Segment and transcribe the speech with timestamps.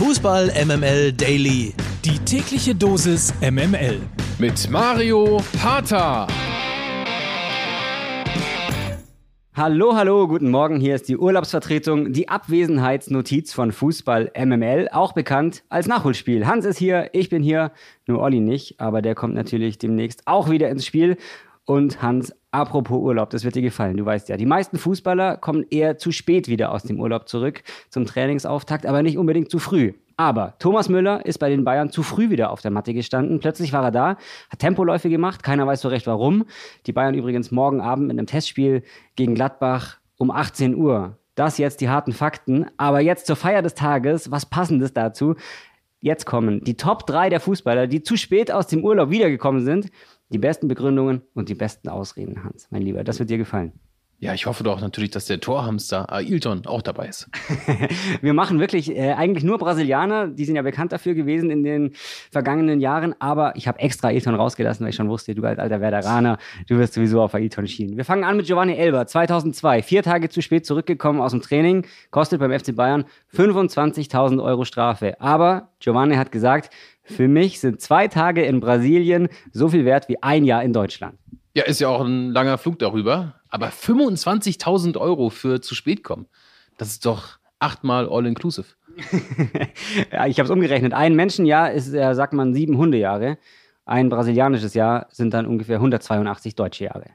[0.00, 1.74] Fußball MML Daily.
[2.06, 4.00] Die tägliche Dosis MML.
[4.38, 6.26] Mit Mario Harter.
[9.54, 10.80] Hallo, hallo, guten Morgen.
[10.80, 16.46] Hier ist die Urlaubsvertretung, die Abwesenheitsnotiz von Fußball MML, auch bekannt als Nachholspiel.
[16.46, 17.70] Hans ist hier, ich bin hier,
[18.06, 21.18] nur Olli nicht, aber der kommt natürlich demnächst auch wieder ins Spiel.
[21.70, 25.64] Und Hans, apropos Urlaub, das wird dir gefallen, du weißt ja, die meisten Fußballer kommen
[25.70, 29.92] eher zu spät wieder aus dem Urlaub zurück zum Trainingsauftakt, aber nicht unbedingt zu früh.
[30.16, 33.38] Aber Thomas Müller ist bei den Bayern zu früh wieder auf der Matte gestanden.
[33.38, 34.16] Plötzlich war er da,
[34.50, 36.44] hat Tempoläufe gemacht, keiner weiß so recht warum.
[36.86, 38.82] Die Bayern übrigens morgen Abend mit einem Testspiel
[39.14, 41.18] gegen Gladbach um 18 Uhr.
[41.36, 42.66] Das jetzt die harten Fakten.
[42.78, 45.36] Aber jetzt zur Feier des Tages, was passendes dazu.
[46.00, 49.90] Jetzt kommen die Top 3 der Fußballer, die zu spät aus dem Urlaub wiedergekommen sind.
[50.30, 53.04] Die besten Begründungen und die besten Ausreden, Hans, mein Lieber.
[53.04, 53.72] Das wird dir gefallen.
[54.22, 57.30] Ja, ich hoffe doch natürlich, dass der Torhamster Ailton auch dabei ist.
[58.20, 61.94] Wir machen wirklich äh, eigentlich nur Brasilianer, die sind ja bekannt dafür gewesen in den
[62.30, 65.80] vergangenen Jahren, aber ich habe extra Ailton rausgelassen, weil ich schon wusste, du als alter
[65.80, 66.36] Werderaner,
[66.68, 67.96] du wirst sowieso auf Ailton schielen.
[67.96, 71.86] Wir fangen an mit Giovanni Elber, 2002, vier Tage zu spät zurückgekommen aus dem Training,
[72.10, 75.18] kostet beim FC Bayern 25.000 Euro Strafe.
[75.18, 76.74] Aber Giovanni hat gesagt,
[77.04, 81.14] für mich sind zwei Tage in Brasilien so viel wert wie ein Jahr in Deutschland.
[81.54, 83.39] Ja, ist ja auch ein langer Flug darüber.
[83.50, 86.26] Aber 25.000 Euro für zu spät kommen,
[86.78, 88.66] das ist doch achtmal all-inclusive.
[90.12, 90.94] ja, ich habe es umgerechnet.
[90.94, 93.38] Ein Menschenjahr ist, äh, sagt man, sieben Hundejahre.
[93.84, 97.06] Ein brasilianisches Jahr sind dann ungefähr 182 deutsche Jahre.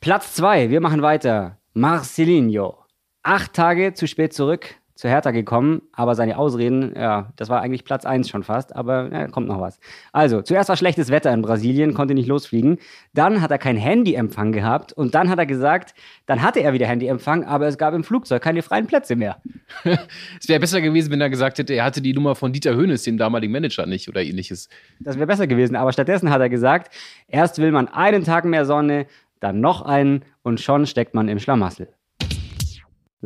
[0.00, 1.58] Platz zwei, wir machen weiter.
[1.72, 2.84] Marcelinho.
[3.22, 7.84] Acht Tage zu spät zurück, zu Hertha gekommen, aber seine Ausreden, ja, das war eigentlich
[7.84, 9.80] Platz 1 schon fast, aber ja, kommt noch was.
[10.12, 12.78] Also, zuerst war schlechtes Wetter in Brasilien, konnte nicht losfliegen.
[13.12, 15.94] Dann hat er kein Handyempfang gehabt und dann hat er gesagt,
[16.26, 19.42] dann hatte er wieder Handyempfang, aber es gab im Flugzeug keine freien Plätze mehr.
[19.84, 23.02] es wäre besser gewesen, wenn er gesagt hätte, er hatte die Nummer von Dieter Höhnes,
[23.02, 24.68] dem damaligen Manager, nicht oder ähnliches.
[25.00, 26.94] Das wäre besser gewesen, aber stattdessen hat er gesagt,
[27.26, 29.06] erst will man einen Tag mehr Sonne,
[29.40, 31.88] dann noch einen und schon steckt man im Schlamassel.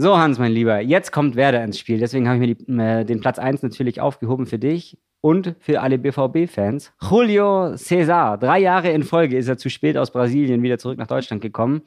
[0.00, 1.98] So, Hans, mein Lieber, jetzt kommt Werder ins Spiel.
[1.98, 5.80] Deswegen habe ich mir die, äh, den Platz 1 natürlich aufgehoben für dich und für
[5.80, 6.92] alle BVB-Fans.
[7.10, 11.08] Julio Cesar, drei Jahre in Folge ist er zu spät aus Brasilien wieder zurück nach
[11.08, 11.82] Deutschland gekommen.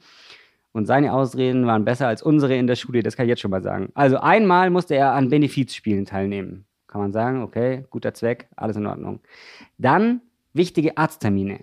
[0.72, 3.50] Und seine Ausreden waren besser als unsere in der Schule, das kann ich jetzt schon
[3.50, 3.88] mal sagen.
[3.94, 6.66] Also einmal musste er an Benefizspielen teilnehmen.
[6.88, 9.20] Kann man sagen, okay, guter Zweck, alles in Ordnung.
[9.78, 10.20] Dann
[10.52, 11.60] wichtige Arzttermine.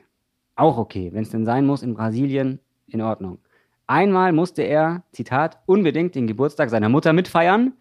[0.55, 2.57] Auch okay, wenn es denn sein muss in Brasilien,
[2.87, 3.37] in Ordnung.
[3.89, 7.73] Einmal musste er, Zitat, unbedingt den Geburtstag seiner Mutter mitfeiern.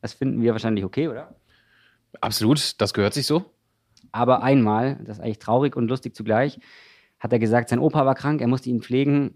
[0.00, 1.34] Das finden wir wahrscheinlich okay, oder?
[2.20, 3.44] Absolut, das gehört sich so.
[4.12, 6.60] Aber einmal, das ist eigentlich traurig und lustig zugleich,
[7.18, 9.34] hat er gesagt, sein Opa war krank, er musste ihn pflegen.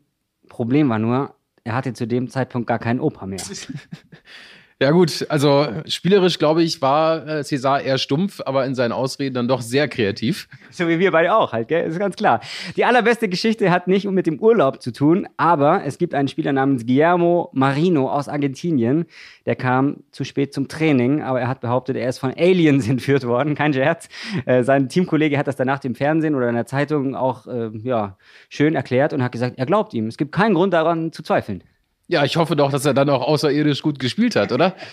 [0.49, 1.35] Problem war nur,
[1.65, 3.43] er hatte zu dem Zeitpunkt gar keinen Opa mehr.
[4.81, 9.35] Ja gut, also spielerisch glaube ich war äh, César eher stumpf, aber in seinen Ausreden
[9.35, 10.49] dann doch sehr kreativ.
[10.71, 11.87] So wie wir beide auch halt, gell?
[11.87, 12.41] Ist ganz klar.
[12.77, 16.53] Die allerbeste Geschichte hat nicht mit dem Urlaub zu tun, aber es gibt einen Spieler
[16.53, 19.05] namens Guillermo Marino aus Argentinien.
[19.47, 23.27] Der kam zu spät zum Training, aber er hat behauptet, er ist von Aliens entführt
[23.27, 23.55] worden.
[23.55, 24.09] Kein Scherz.
[24.47, 28.17] Äh, sein Teamkollege hat das danach im Fernsehen oder in der Zeitung auch äh, ja,
[28.49, 30.07] schön erklärt und hat gesagt, er glaubt ihm.
[30.07, 31.63] Es gibt keinen Grund daran zu zweifeln.
[32.09, 34.75] Ja, ich hoffe doch, dass er dann auch außerirdisch gut gespielt hat, oder?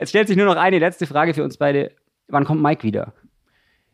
[0.00, 1.90] Es stellt sich nur noch eine letzte Frage für uns beide.
[2.28, 3.12] Wann kommt Mike wieder?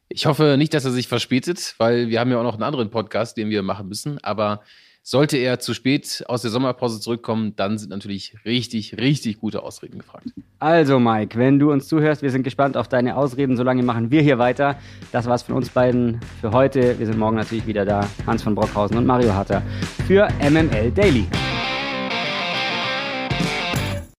[0.08, 2.90] Ich hoffe nicht, dass er sich verspätet, weil wir haben ja auch noch einen anderen
[2.90, 4.22] Podcast, den wir machen müssen.
[4.22, 4.60] Aber
[5.02, 9.98] sollte er zu spät aus der Sommerpause zurückkommen, dann sind natürlich richtig, richtig gute Ausreden
[9.98, 10.28] gefragt.
[10.58, 13.56] Also, Mike, wenn du uns zuhörst, wir sind gespannt auf deine Ausreden.
[13.56, 14.78] Solange machen wir hier weiter.
[15.12, 16.98] Das war's von uns beiden für heute.
[16.98, 18.08] Wir sind morgen natürlich wieder da.
[18.26, 19.62] Hans von Brockhausen und Mario Hatter
[20.06, 21.26] für MML Daily.